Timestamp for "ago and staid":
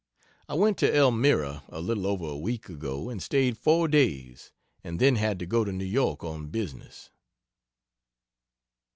2.69-3.55